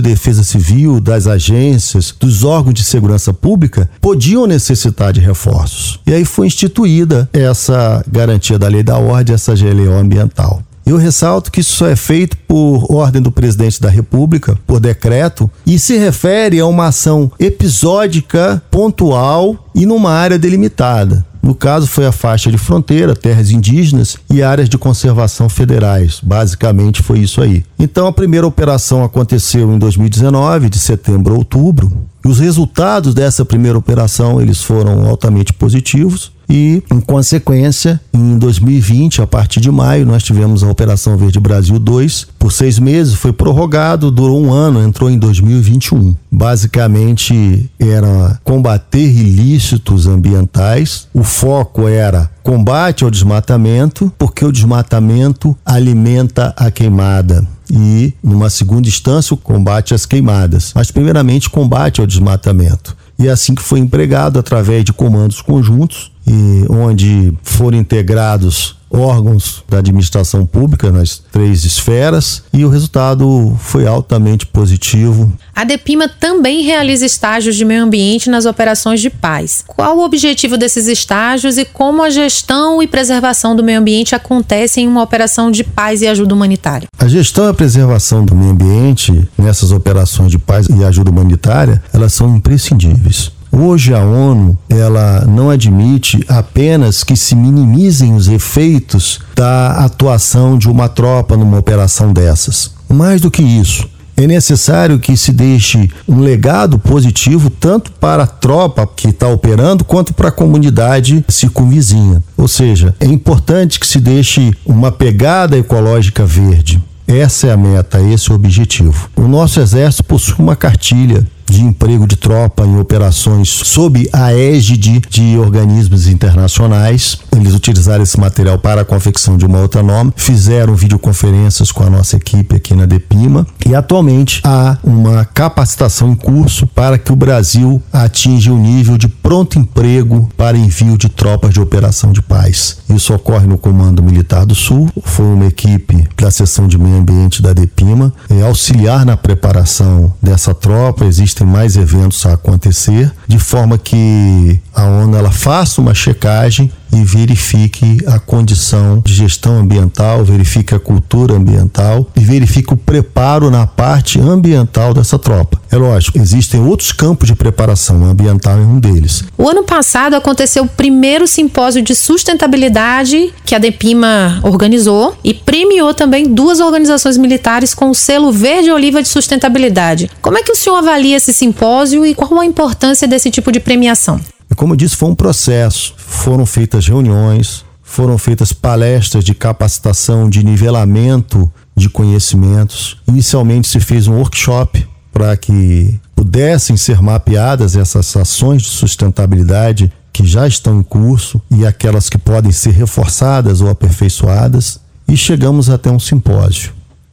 defesa 0.00 0.44
civil, 0.44 1.00
das 1.00 1.26
agências, 1.26 2.14
dos 2.20 2.44
órgãos 2.44 2.74
de 2.74 2.84
segurança 2.84 3.32
pública, 3.32 3.90
podiam 4.00 4.46
necessitar 4.46 5.12
de 5.12 5.18
reforços. 5.20 5.98
E 6.06 6.12
aí 6.12 6.24
foi 6.24 6.46
instituída 6.46 7.28
essa 7.32 8.04
garantia 8.08 8.60
da 8.60 8.68
lei 8.68 8.84
da 8.84 8.96
ordem, 8.96 9.34
essa 9.34 9.56
GLO 9.56 9.92
ambiental. 9.92 10.62
Eu 10.88 10.96
ressalto 10.96 11.52
que 11.52 11.60
isso 11.60 11.76
só 11.76 11.86
é 11.86 11.94
feito 11.94 12.34
por 12.48 12.90
ordem 12.90 13.20
do 13.20 13.30
presidente 13.30 13.78
da 13.78 13.90
República, 13.90 14.58
por 14.66 14.80
decreto, 14.80 15.50
e 15.66 15.78
se 15.78 15.98
refere 15.98 16.58
a 16.58 16.64
uma 16.64 16.86
ação 16.86 17.30
episódica, 17.38 18.62
pontual 18.70 19.68
e 19.74 19.84
numa 19.84 20.10
área 20.10 20.38
delimitada. 20.38 21.26
No 21.42 21.54
caso, 21.54 21.86
foi 21.86 22.06
a 22.06 22.12
faixa 22.12 22.50
de 22.50 22.56
fronteira, 22.56 23.14
terras 23.14 23.50
indígenas 23.50 24.16
e 24.30 24.42
áreas 24.42 24.66
de 24.66 24.78
conservação 24.78 25.46
federais. 25.46 26.20
Basicamente 26.22 27.02
foi 27.02 27.18
isso 27.18 27.42
aí. 27.42 27.66
Então, 27.78 28.06
a 28.06 28.12
primeira 28.12 28.46
operação 28.46 29.04
aconteceu 29.04 29.70
em 29.70 29.78
2019, 29.78 30.70
de 30.70 30.78
setembro 30.78 31.34
a 31.34 31.36
outubro. 31.36 31.92
E 32.24 32.28
os 32.28 32.38
resultados 32.38 33.12
dessa 33.12 33.44
primeira 33.44 33.76
operação 33.76 34.40
eles 34.40 34.62
foram 34.62 35.06
altamente 35.06 35.52
positivos 35.52 36.32
e, 36.48 36.82
em 36.90 37.00
consequência, 37.00 38.00
em 38.12 38.38
2020, 38.38 39.20
a 39.20 39.26
partir 39.26 39.60
de 39.60 39.70
maio, 39.70 40.06
nós 40.06 40.22
tivemos 40.22 40.62
a 40.62 40.70
Operação 40.70 41.16
Verde 41.16 41.38
Brasil 41.38 41.78
2 41.78 42.28
por 42.38 42.50
seis 42.50 42.78
meses, 42.78 43.14
foi 43.14 43.32
prorrogado, 43.32 44.10
durou 44.10 44.42
um 44.42 44.52
ano, 44.52 44.82
entrou 44.82 45.10
em 45.10 45.18
2021. 45.18 46.16
Basicamente, 46.30 47.70
era 47.78 48.40
combater 48.42 48.98
ilícitos 48.98 50.06
ambientais. 50.06 51.06
O 51.12 51.22
foco 51.22 51.86
era 51.86 52.30
combate 52.42 53.04
ao 53.04 53.10
desmatamento, 53.10 54.10
porque 54.16 54.44
o 54.44 54.52
desmatamento 54.52 55.54
alimenta 55.66 56.54
a 56.56 56.70
queimada 56.70 57.46
e, 57.70 58.14
numa 58.22 58.48
segunda 58.48 58.88
instância, 58.88 59.34
o 59.34 59.36
combate 59.36 59.92
às 59.92 60.06
queimadas. 60.06 60.72
Mas, 60.74 60.90
primeiramente, 60.90 61.50
combate 61.50 62.00
ao 62.00 62.06
desmatamento. 62.06 62.96
E 63.18 63.26
é 63.26 63.30
assim 63.30 63.54
que 63.54 63.62
foi 63.62 63.80
empregado 63.80 64.38
através 64.38 64.84
de 64.84 64.92
comandos 64.92 65.42
conjuntos, 65.42 66.12
e 66.28 66.66
onde 66.70 67.32
foram 67.42 67.78
integrados 67.78 68.78
órgãos 68.90 69.62
da 69.68 69.78
administração 69.78 70.46
pública 70.46 70.90
nas 70.90 71.18
três 71.18 71.64
esferas 71.64 72.42
e 72.52 72.64
o 72.64 72.68
resultado 72.68 73.56
foi 73.60 73.86
altamente 73.86 74.46
positivo. 74.46 75.32
A 75.54 75.64
Depima 75.64 76.08
também 76.08 76.62
realiza 76.62 77.04
estágios 77.04 77.56
de 77.56 77.64
meio 77.64 77.82
ambiente 77.82 78.30
nas 78.30 78.46
operações 78.46 79.00
de 79.00 79.10
paz. 79.10 79.64
Qual 79.66 79.98
o 79.98 80.04
objetivo 80.04 80.56
desses 80.56 80.86
estágios 80.86 81.58
e 81.58 81.64
como 81.64 82.02
a 82.02 82.10
gestão 82.10 82.82
e 82.82 82.86
preservação 82.86 83.54
do 83.54 83.62
meio 83.62 83.80
ambiente 83.80 84.14
acontece 84.14 84.80
em 84.80 84.88
uma 84.88 85.02
operação 85.02 85.50
de 85.50 85.64
paz 85.64 86.00
e 86.00 86.06
ajuda 86.06 86.34
humanitária? 86.34 86.88
A 86.98 87.08
gestão 87.08 87.46
e 87.46 87.50
a 87.50 87.54
preservação 87.54 88.24
do 88.24 88.34
meio 88.34 88.52
ambiente 88.52 89.28
nessas 89.36 89.70
operações 89.70 90.30
de 90.30 90.38
paz 90.38 90.66
e 90.68 90.84
ajuda 90.84 91.10
humanitária, 91.10 91.82
elas 91.92 92.12
são 92.12 92.34
imprescindíveis. 92.34 93.32
Hoje 93.50 93.94
a 93.94 94.00
ONU 94.00 94.56
ela 94.68 95.24
não 95.26 95.50
admite 95.50 96.22
apenas 96.28 97.02
que 97.02 97.16
se 97.16 97.34
minimizem 97.34 98.14
os 98.14 98.28
efeitos 98.28 99.20
da 99.34 99.84
atuação 99.84 100.58
de 100.58 100.68
uma 100.68 100.88
tropa 100.88 101.36
numa 101.36 101.58
operação 101.58 102.12
dessas. 102.12 102.70
Mais 102.88 103.20
do 103.20 103.30
que 103.30 103.42
isso, 103.42 103.88
é 104.16 104.26
necessário 104.26 104.98
que 104.98 105.16
se 105.16 105.32
deixe 105.32 105.88
um 106.08 106.18
legado 106.18 106.78
positivo 106.78 107.48
tanto 107.48 107.92
para 107.92 108.24
a 108.24 108.26
tropa 108.26 108.84
que 108.84 109.08
está 109.08 109.28
operando 109.28 109.84
quanto 109.84 110.12
para 110.12 110.28
a 110.28 110.32
comunidade 110.32 111.24
circunvizinha. 111.28 112.22
Ou 112.36 112.48
seja, 112.48 112.94
é 112.98 113.06
importante 113.06 113.78
que 113.78 113.86
se 113.86 114.00
deixe 114.00 114.52
uma 114.66 114.90
pegada 114.90 115.56
ecológica 115.56 116.26
verde. 116.26 116.82
Essa 117.06 117.46
é 117.46 117.52
a 117.52 117.56
meta, 117.56 118.00
esse 118.02 118.28
é 118.28 118.32
o 118.32 118.36
objetivo. 118.36 119.08
O 119.16 119.28
nosso 119.28 119.60
exército 119.60 120.04
possui 120.04 120.34
uma 120.40 120.56
cartilha 120.56 121.24
de 121.50 121.62
emprego 121.62 122.06
de 122.06 122.16
tropa 122.16 122.64
em 122.66 122.78
operações 122.78 123.48
sob 123.48 124.08
a 124.12 124.34
égide 124.34 125.00
de 125.08 125.38
organismos 125.38 126.06
internacionais. 126.06 127.18
Eles 127.36 127.54
utilizaram 127.54 128.02
esse 128.02 128.18
material 128.18 128.58
para 128.58 128.82
a 128.82 128.84
confecção 128.84 129.36
de 129.36 129.46
uma 129.46 129.60
outra 129.60 129.82
norma, 129.82 130.12
fizeram 130.16 130.74
videoconferências 130.74 131.72
com 131.72 131.84
a 131.84 131.90
nossa 131.90 132.16
equipe 132.16 132.56
aqui 132.56 132.74
na 132.74 132.86
Depima 132.86 133.46
e 133.66 133.74
atualmente 133.74 134.40
há 134.44 134.76
uma 134.82 135.24
capacitação 135.24 136.10
em 136.10 136.14
curso 136.14 136.66
para 136.66 136.98
que 136.98 137.12
o 137.12 137.16
Brasil 137.16 137.82
atinja 137.92 138.52
o 138.52 138.58
nível 138.58 138.98
de 138.98 139.08
pronto 139.08 139.58
emprego 139.58 140.28
para 140.36 140.56
envio 140.56 140.96
de 140.96 141.08
tropas 141.08 141.52
de 141.52 141.60
operação 141.60 142.12
de 142.12 142.22
paz. 142.22 142.78
Isso 142.88 143.14
ocorre 143.14 143.46
no 143.46 143.58
Comando 143.58 144.02
Militar 144.02 144.44
do 144.44 144.54
Sul, 144.54 144.88
foi 145.04 145.26
uma 145.26 145.46
equipe 145.46 146.08
da 146.16 146.30
seção 146.30 146.66
de 146.66 146.78
meio 146.78 146.96
ambiente 146.96 147.42
da 147.42 147.52
Depima, 147.52 148.12
é, 148.28 148.42
auxiliar 148.42 149.04
na 149.04 149.16
preparação 149.16 150.12
dessa 150.22 150.54
tropa, 150.54 151.04
existe 151.04 151.37
mais 151.44 151.76
eventos 151.76 152.24
a 152.26 152.32
acontecer, 152.32 153.12
de 153.26 153.38
forma 153.38 153.78
que 153.78 154.60
a 154.74 154.84
ONU 154.84 155.16
ela 155.16 155.30
faça 155.30 155.80
uma 155.80 155.94
checagem 155.94 156.70
e 156.92 157.02
verifique 157.04 157.98
a 158.06 158.18
condição 158.18 159.02
de 159.04 159.14
gestão 159.14 159.58
ambiental, 159.58 160.24
verifique 160.24 160.74
a 160.74 160.78
cultura 160.78 161.34
ambiental 161.34 162.06
e 162.16 162.20
verifique 162.20 162.72
o 162.72 162.76
preparo 162.76 163.50
na 163.50 163.66
parte 163.66 164.20
ambiental 164.20 164.94
dessa 164.94 165.18
tropa. 165.18 165.60
É 165.70 165.76
lógico, 165.76 166.18
existem 166.18 166.60
outros 166.60 166.92
campos 166.92 167.28
de 167.28 167.34
preparação, 167.34 168.04
ambiental 168.04 168.58
é 168.58 168.62
um 168.62 168.80
deles. 168.80 169.24
O 169.36 169.48
ano 169.48 169.64
passado 169.64 170.14
aconteceu 170.14 170.64
o 170.64 170.68
primeiro 170.68 171.26
simpósio 171.26 171.82
de 171.82 171.94
sustentabilidade 171.94 173.32
que 173.44 173.54
a 173.54 173.58
Depima 173.58 174.40
organizou 174.42 175.16
e 175.22 175.34
premiou 175.34 175.92
também 175.92 176.26
duas 176.26 176.60
organizações 176.60 177.16
militares 177.16 177.74
com 177.74 177.90
o 177.90 177.94
selo 177.94 178.32
Verde 178.32 178.70
Oliva 178.70 179.02
de 179.02 179.08
Sustentabilidade. 179.08 180.10
Como 180.20 180.38
é 180.38 180.42
que 180.42 180.52
o 180.52 180.56
senhor 180.56 180.76
avalia 180.76 181.16
esse 181.16 181.32
simpósio 181.32 182.04
e 182.06 182.14
qual 182.14 182.40
a 182.40 182.46
importância 182.46 183.06
desse 183.06 183.30
tipo 183.30 183.52
de 183.52 183.60
premiação? 183.60 184.20
Como 184.58 184.72
eu 184.72 184.76
disse, 184.76 184.96
foi 184.96 185.08
um 185.08 185.14
processo. 185.14 185.94
Foram 185.96 186.44
feitas 186.44 186.84
reuniões, 186.88 187.64
foram 187.80 188.18
feitas 188.18 188.52
palestras 188.52 189.22
de 189.22 189.32
capacitação, 189.32 190.28
de 190.28 190.44
nivelamento 190.44 191.48
de 191.76 191.88
conhecimentos. 191.88 192.96
Inicialmente 193.06 193.68
se 193.68 193.78
fez 193.78 194.08
um 194.08 194.16
workshop 194.16 194.84
para 195.12 195.36
que 195.36 196.00
pudessem 196.16 196.76
ser 196.76 197.00
mapeadas 197.00 197.76
essas 197.76 198.16
ações 198.16 198.62
de 198.62 198.68
sustentabilidade 198.68 199.92
que 200.12 200.26
já 200.26 200.44
estão 200.48 200.80
em 200.80 200.82
curso 200.82 201.40
e 201.48 201.64
aquelas 201.64 202.10
que 202.10 202.18
podem 202.18 202.50
ser 202.50 202.72
reforçadas 202.72 203.60
ou 203.60 203.70
aperfeiçoadas. 203.70 204.80
E 205.06 205.16
chegamos 205.16 205.70
até 205.70 205.88
um 205.88 206.00
simpósio. 206.00 206.72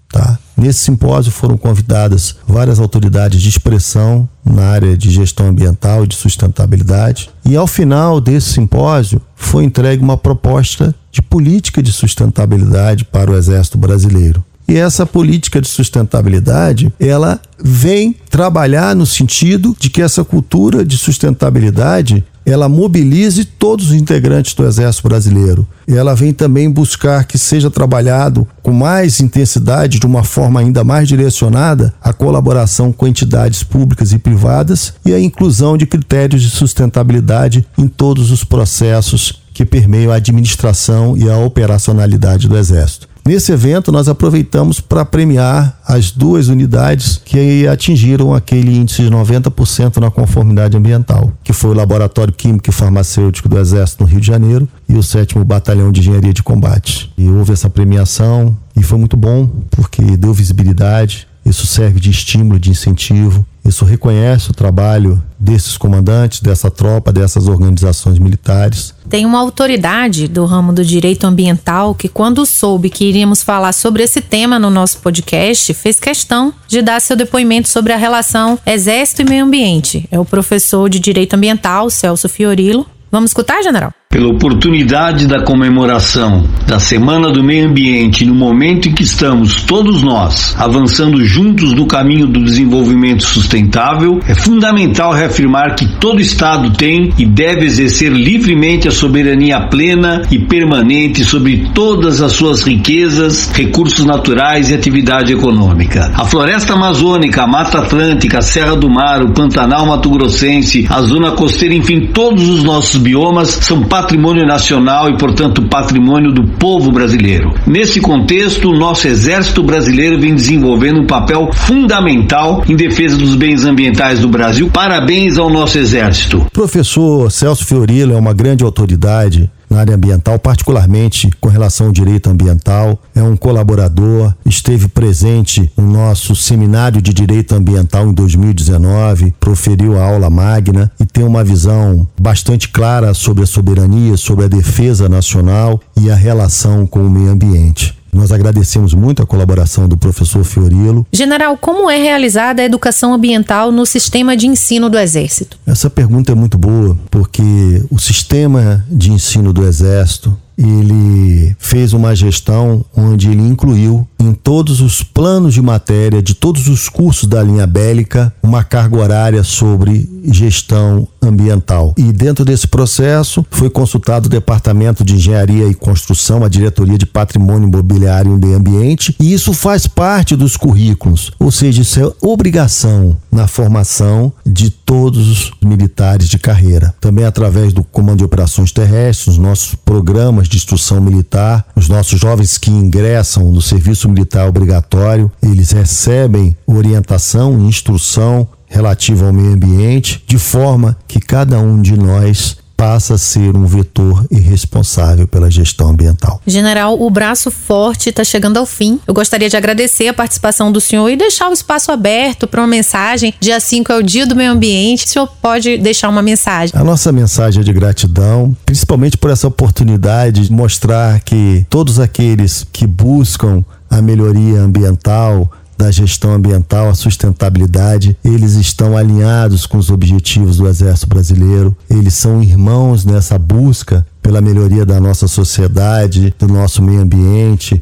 Tá? 0.09 0.39
Nesse 0.55 0.79
simpósio 0.79 1.31
foram 1.31 1.57
convidadas 1.57 2.35
várias 2.47 2.79
autoridades 2.79 3.41
de 3.41 3.49
expressão 3.49 4.27
na 4.43 4.63
área 4.63 4.95
de 4.95 5.09
gestão 5.09 5.47
ambiental 5.47 6.05
e 6.05 6.07
de 6.07 6.15
sustentabilidade. 6.15 7.29
E 7.43 7.55
ao 7.55 7.67
final 7.67 8.21
desse 8.21 8.53
simpósio 8.53 9.21
foi 9.35 9.63
entregue 9.63 10.01
uma 10.01 10.17
proposta 10.17 10.95
de 11.11 11.21
política 11.21 11.83
de 11.83 11.91
sustentabilidade 11.91 13.05
para 13.05 13.31
o 13.31 13.35
Exército 13.35 13.77
Brasileiro. 13.77 14.43
E 14.67 14.75
essa 14.75 15.05
política 15.05 15.61
de 15.61 15.67
sustentabilidade, 15.67 16.91
ela 16.99 17.39
vem 17.59 18.15
trabalhar 18.29 18.95
no 18.95 19.05
sentido 19.05 19.75
de 19.79 19.89
que 19.89 20.01
essa 20.01 20.23
cultura 20.23 20.83
de 20.83 20.97
sustentabilidade 20.97 22.23
ela 22.45 22.69
mobilize 22.69 23.43
todos 23.43 23.87
os 23.87 23.93
integrantes 23.93 24.53
do 24.53 24.65
Exército 24.65 25.07
Brasileiro. 25.07 25.67
Ela 25.87 26.13
vem 26.13 26.31
também 26.31 26.69
buscar 26.69 27.25
que 27.25 27.39
seja 27.39 27.71
trabalhado 27.71 28.47
com 28.61 28.71
mais 28.71 29.19
intensidade, 29.19 29.99
de 29.99 30.05
uma 30.05 30.23
forma 30.23 30.59
ainda 30.59 30.83
mais 30.83 31.07
direcionada, 31.07 31.93
a 31.99 32.13
colaboração 32.13 32.91
com 32.91 33.07
entidades 33.07 33.63
públicas 33.63 34.13
e 34.13 34.19
privadas 34.19 34.93
e 35.03 35.13
a 35.13 35.19
inclusão 35.19 35.75
de 35.75 35.87
critérios 35.87 36.43
de 36.43 36.51
sustentabilidade 36.51 37.65
em 37.77 37.87
todos 37.87 38.29
os 38.29 38.43
processos 38.43 39.41
que 39.51 39.65
permeiam 39.65 40.11
a 40.11 40.17
administração 40.17 41.17
e 41.17 41.29
a 41.29 41.37
operacionalidade 41.37 42.47
do 42.47 42.57
Exército. 42.57 43.14
Nesse 43.27 43.51
evento, 43.51 43.91
nós 43.91 44.07
aproveitamos 44.07 44.79
para 44.79 45.03
premiar 45.03 45.79
as 45.83 46.11
duas 46.11 46.47
unidades 46.47 47.19
que 47.25 47.67
atingiram 47.67 48.35
aquele 48.35 48.77
índice 48.77 49.01
de 49.01 49.09
90% 49.09 49.97
na 49.97 50.11
conformidade 50.11 50.77
ambiental, 50.77 51.31
que 51.43 51.51
foi 51.51 51.71
o 51.71 51.73
Laboratório 51.73 52.31
Químico 52.31 52.69
e 52.69 52.71
Farmacêutico 52.71 53.49
do 53.49 53.57
Exército 53.57 54.03
no 54.03 54.09
Rio 54.09 54.21
de 54.21 54.27
Janeiro 54.27 54.67
e 54.87 54.95
o 54.95 55.01
7 55.01 55.39
Batalhão 55.43 55.91
de 55.91 56.01
Engenharia 56.01 56.31
de 56.31 56.43
Combate. 56.43 57.11
E 57.17 57.27
houve 57.27 57.51
essa 57.51 57.67
premiação 57.67 58.55
e 58.77 58.83
foi 58.83 58.99
muito 58.99 59.17
bom 59.17 59.49
porque 59.71 60.03
deu 60.03 60.31
visibilidade, 60.31 61.27
isso 61.43 61.65
serve 61.65 61.99
de 61.99 62.11
estímulo, 62.11 62.59
de 62.59 62.69
incentivo 62.69 63.43
isso 63.65 63.83
reconhece 63.83 64.51
o 64.51 64.53
trabalho 64.53 65.21
desses 65.39 65.77
comandantes, 65.77 66.39
dessa 66.39 66.69
tropa, 66.69 67.11
dessas 67.11 67.47
organizações 67.47 68.19
militares. 68.19 68.93
Tem 69.09 69.25
uma 69.25 69.39
autoridade 69.39 70.27
do 70.27 70.45
ramo 70.45 70.71
do 70.71 70.85
direito 70.85 71.25
ambiental 71.25 71.95
que, 71.95 72.07
quando 72.07 72.45
soube 72.45 72.89
que 72.89 73.05
iríamos 73.05 73.41
falar 73.41 73.73
sobre 73.73 74.03
esse 74.03 74.21
tema 74.21 74.59
no 74.59 74.69
nosso 74.69 74.99
podcast, 74.99 75.73
fez 75.73 75.99
questão 75.99 76.53
de 76.67 76.81
dar 76.81 77.01
seu 77.01 77.15
depoimento 77.15 77.67
sobre 77.67 77.91
a 77.91 77.97
relação 77.97 78.59
Exército 78.65 79.23
e 79.23 79.25
Meio 79.25 79.45
Ambiente. 79.45 80.07
É 80.11 80.19
o 80.19 80.25
professor 80.25 80.89
de 80.89 80.99
Direito 80.99 81.33
Ambiental, 81.33 81.89
Celso 81.89 82.29
Fiorilo. 82.29 82.85
Vamos 83.11 83.31
escutar, 83.31 83.61
general? 83.63 83.91
Pela 84.15 84.29
oportunidade 84.29 85.27
da 85.27 85.41
comemoração 85.41 86.45
da 86.65 86.79
Semana 86.79 87.29
do 87.29 87.43
Meio 87.43 87.67
Ambiente 87.67 88.25
no 88.25 88.33
momento 88.33 88.87
em 88.87 88.93
que 88.93 89.03
estamos 89.03 89.63
todos 89.63 90.01
nós 90.01 90.55
avançando 90.57 91.21
juntos 91.25 91.73
no 91.73 91.85
caminho 91.85 92.25
do 92.25 92.41
desenvolvimento 92.41 93.25
sustentável, 93.25 94.21
é 94.25 94.33
fundamental 94.33 95.11
reafirmar 95.11 95.75
que 95.75 95.85
todo 95.99 96.21
Estado 96.21 96.71
tem 96.71 97.11
e 97.17 97.25
deve 97.25 97.65
exercer 97.65 98.09
livremente 98.09 98.87
a 98.87 98.91
soberania 98.91 99.59
plena 99.67 100.21
e 100.31 100.39
permanente 100.39 101.25
sobre 101.25 101.67
todas 101.73 102.21
as 102.21 102.31
suas 102.31 102.63
riquezas, 102.63 103.51
recursos 103.53 104.05
naturais 104.05 104.69
e 104.69 104.75
atividade 104.75 105.33
econômica. 105.33 106.13
A 106.15 106.23
floresta 106.23 106.71
amazônica, 106.71 107.43
a 107.43 107.47
Mata 107.47 107.79
Atlântica, 107.79 108.37
a 108.37 108.41
Serra 108.41 108.77
do 108.77 108.89
Mar, 108.89 109.21
o 109.21 109.33
Pantanal 109.33 109.85
Mato 109.85 110.09
Grossense, 110.09 110.87
a 110.89 111.01
zona 111.01 111.31
costeira, 111.31 111.75
enfim, 111.75 112.07
todos 112.13 112.47
os 112.47 112.63
nossos 112.63 112.95
biomas 112.95 113.49
são 113.49 113.81
patrimônio 113.81 114.04
nacional 114.45 115.09
e, 115.09 115.17
portanto, 115.17 115.63
patrimônio 115.63 116.31
do 116.31 116.43
povo 116.43 116.91
brasileiro. 116.91 117.53
Nesse 117.65 117.99
contexto, 117.99 118.69
o 118.69 118.77
nosso 118.77 119.07
Exército 119.07 119.63
Brasileiro 119.63 120.19
vem 120.19 120.35
desenvolvendo 120.35 121.01
um 121.01 121.05
papel 121.05 121.49
fundamental 121.53 122.63
em 122.67 122.75
defesa 122.75 123.17
dos 123.17 123.35
bens 123.35 123.65
ambientais 123.65 124.19
do 124.19 124.27
Brasil. 124.27 124.69
Parabéns 124.71 125.37
ao 125.37 125.49
nosso 125.49 125.77
Exército. 125.77 126.45
Professor 126.53 127.31
Celso 127.31 127.65
Fiorilo 127.65 128.13
é 128.13 128.17
uma 128.17 128.33
grande 128.33 128.63
autoridade 128.63 129.49
na 129.69 129.79
área 129.79 129.95
ambiental, 129.95 130.37
particularmente 130.39 131.29
com 131.39 131.49
relação 131.49 131.87
ao 131.87 131.93
direito 131.93 132.29
ambiental. 132.29 132.99
É 133.15 133.21
um 133.21 133.35
colaborador, 133.35 134.33
esteve 134.45 134.87
presente 134.87 135.71
no 135.77 135.91
nosso 135.91 136.35
seminário 136.35 137.01
de 137.01 137.13
direito 137.13 137.55
ambiental 137.55 138.07
em 138.07 138.13
2019, 138.13 139.33
proferiu 139.39 139.99
a 139.99 140.05
aula 140.05 140.29
magna 140.29 140.91
e 140.99 141.05
tem 141.05 141.23
uma 141.23 141.43
visão 141.43 142.07
bastante 142.19 142.69
clara 142.69 143.13
sobre 143.13 143.43
a 143.43 143.47
soberania, 143.47 144.17
sobre 144.17 144.45
a 144.45 144.49
defesa 144.49 145.09
nacional 145.09 145.79
e 145.99 146.09
a 146.09 146.15
relação 146.15 146.85
com 146.85 147.05
o 147.05 147.09
meio 147.09 147.31
ambiente. 147.31 147.95
Nós 148.15 148.31
agradecemos 148.31 148.93
muito 148.93 149.21
a 149.21 149.25
colaboração 149.25 149.89
do 149.89 149.97
professor 149.97 150.45
Fiorilo. 150.45 151.05
General, 151.11 151.57
como 151.57 151.89
é 151.89 151.97
realizada 151.97 152.61
a 152.61 152.65
educação 152.65 153.13
ambiental 153.13 153.73
no 153.73 153.85
sistema 153.85 154.37
de 154.37 154.47
ensino 154.47 154.89
do 154.89 154.97
Exército? 154.97 155.59
Essa 155.67 155.89
pergunta 155.89 156.31
é 156.31 156.35
muito 156.35 156.57
boa, 156.57 156.97
porque 157.11 157.83
o 157.91 157.99
sistema 157.99 158.85
de 158.89 159.11
ensino 159.11 159.51
do 159.51 159.65
Exército 159.65 160.35
ele 160.57 161.53
fez 161.59 161.91
uma 161.91 162.15
gestão 162.15 162.85
onde 162.95 163.29
ele 163.29 163.41
incluiu 163.41 164.07
em 164.17 164.33
todos 164.33 164.79
os 164.79 165.03
planos 165.03 165.53
de 165.53 165.61
matéria 165.61 166.21
de 166.21 166.33
todos 166.33 166.67
os 166.67 166.87
cursos 166.87 167.27
da 167.27 167.43
linha 167.43 167.67
bélica 167.67 168.33
uma 168.41 168.63
carga 168.63 168.97
horária 168.97 169.43
sobre 169.43 170.09
gestão 170.23 171.07
ambiental. 171.27 171.93
E 171.97 172.11
dentro 172.11 172.45
desse 172.45 172.67
processo 172.67 173.45
foi 173.49 173.69
consultado 173.69 174.27
o 174.27 174.29
Departamento 174.29 175.03
de 175.03 175.15
Engenharia 175.15 175.67
e 175.67 175.73
Construção, 175.73 176.43
a 176.43 176.49
Diretoria 176.49 176.97
de 176.97 177.05
Patrimônio 177.05 177.67
Imobiliário 177.67 178.35
e 178.35 178.39
Meio 178.39 178.57
Ambiente, 178.57 179.15
e 179.19 179.33
isso 179.33 179.53
faz 179.53 179.87
parte 179.87 180.35
dos 180.35 180.57
currículos, 180.57 181.31
ou 181.39 181.51
seja, 181.51 181.81
isso 181.81 181.99
é 181.99 182.11
obrigação 182.21 183.17
na 183.31 183.47
formação 183.47 184.31
de 184.45 184.69
todos 184.69 185.27
os 185.29 185.51
militares 185.63 186.27
de 186.27 186.37
carreira. 186.37 186.93
Também 186.99 187.25
através 187.25 187.73
do 187.73 187.83
Comando 187.83 188.19
de 188.19 188.23
Operações 188.23 188.71
Terrestres, 188.71 189.27
os 189.27 189.37
nossos 189.37 189.75
programas 189.75 190.47
de 190.47 190.57
instrução 190.57 191.01
militar, 191.01 191.65
os 191.75 191.89
nossos 191.89 192.19
jovens 192.19 192.57
que 192.57 192.71
ingressam 192.71 193.51
no 193.51 193.61
serviço 193.61 194.07
militar 194.09 194.47
obrigatório, 194.47 195.31
eles 195.41 195.71
recebem 195.71 196.55
orientação 196.65 197.59
e 197.59 197.67
instrução 197.67 198.47
relativa 198.67 199.25
ao 199.27 199.33
meio 199.33 199.53
ambiente, 199.53 200.23
de 200.27 200.37
forma 200.37 200.97
que 201.07 201.19
cada 201.19 201.59
um 201.59 201.81
de 201.81 201.97
nós 201.97 202.57
passa 202.75 203.15
a 203.15 203.17
ser 203.17 203.55
um 203.55 203.65
vetor 203.65 204.25
e 204.29 204.39
responsável 204.39 205.27
pela 205.27 205.49
gestão 205.49 205.89
ambiental. 205.89 206.41
General, 206.45 207.01
o 207.01 207.09
braço 207.09 207.49
forte 207.49 208.09
está 208.09 208.23
chegando 208.23 208.57
ao 208.57 208.65
fim. 208.65 208.99
Eu 209.07 209.13
gostaria 209.13 209.49
de 209.49 209.55
agradecer 209.55 210.07
a 210.07 210.13
participação 210.13 210.71
do 210.71 210.81
senhor 210.81 211.09
e 211.09 211.15
deixar 211.15 211.49
o 211.49 211.53
espaço 211.53 211.91
aberto 211.91 212.47
para 212.47 212.61
uma 212.61 212.67
mensagem. 212.67 213.33
Dia 213.39 213.59
5 213.59 213.91
é 213.91 213.97
o 213.97 214.03
Dia 214.03 214.27
do 214.27 214.35
Meio 214.35 214.51
Ambiente. 214.51 215.05
O 215.05 215.09
senhor 215.09 215.27
pode 215.41 215.77
deixar 215.77 216.09
uma 216.09 216.21
mensagem? 216.21 216.77
A 216.77 216.83
nossa 216.83 217.11
mensagem 217.11 217.61
é 217.61 217.63
de 217.63 217.71
gratidão, 217.71 218.55
principalmente 218.65 219.17
por 219.17 219.31
essa 219.31 219.47
oportunidade 219.47 220.41
de 220.47 220.51
mostrar 220.51 221.21
que 221.21 221.65
todos 221.69 221.99
aqueles 221.99 222.65
que 222.71 222.85
buscam 222.85 223.63
a 223.89 224.01
melhoria 224.01 224.59
ambiental, 224.59 225.49
da 225.77 225.91
gestão 225.91 226.33
ambiental, 226.33 226.89
a 226.89 226.95
sustentabilidade, 226.95 228.17
eles 228.23 228.53
estão 228.53 228.97
alinhados 228.97 229.65
com 229.65 229.77
os 229.77 229.89
objetivos 229.89 230.57
do 230.57 230.67
Exército 230.67 231.07
Brasileiro, 231.07 231.75
eles 231.89 232.13
são 232.13 232.41
irmãos 232.41 233.05
nessa 233.05 233.37
busca 233.37 234.05
pela 234.21 234.41
melhoria 234.41 234.85
da 234.85 234.99
nossa 234.99 235.27
sociedade, 235.27 236.33
do 236.39 236.47
nosso 236.47 236.81
meio 236.81 237.01
ambiente, 237.01 237.79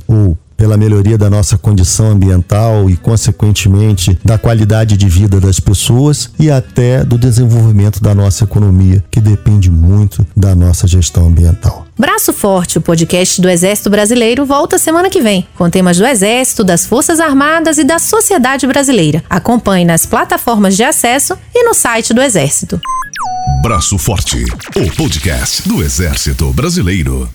pela 0.56 0.78
melhoria 0.78 1.18
da 1.18 1.30
nossa 1.30 1.58
condição 1.58 2.12
ambiental 2.12 2.89
e, 2.89 2.98
consequentemente, 2.98 4.18
da 4.24 4.38
qualidade 4.38 4.98
de 4.98 5.08
vida 5.08 5.39
das 5.39 5.60
pessoas 5.60 6.30
e 6.39 6.50
até 6.50 7.04
do 7.04 7.18
desenvolvimento 7.18 8.02
da 8.02 8.13
nossa 8.16 8.44
economia, 8.44 9.04
que 9.10 9.20
depende 9.20 9.70
muito 9.70 10.26
da 10.36 10.56
nossa 10.56 10.88
gestão 10.88 11.28
ambiental. 11.28 11.86
Braço 11.98 12.34
Forte, 12.34 12.78
o 12.78 12.82
podcast 12.82 13.39
do 13.39 13.50
Exército 13.50 13.89
Brasileiro, 13.89 14.46
volta 14.46 14.78
semana 14.78 15.10
que 15.10 15.22
vem, 15.22 15.48
com 15.56 15.70
temas 15.70 15.98
do 15.98 16.06
Exército, 16.06 16.63
das 16.63 16.86
Forças 16.86 17.20
Armadas 17.20 17.78
e 17.78 17.84
da 17.84 18.00
sociedade 18.00 18.66
brasileira. 18.66 19.24
Acompanhe 19.30 19.86
nas 19.86 20.06
plataformas 20.06 20.76
de 20.76 20.84
acesso 20.84 21.38
e 21.54 21.63
no 21.63 21.74
site 21.74 22.13
do 22.13 22.22
Exército. 22.22 22.82
Braço 23.62 23.98
Forte, 23.98 24.44
o 24.76 24.96
podcast 24.96 25.68
do 25.68 25.84
Exército 25.84 26.52
Brasileiro. 26.52 27.30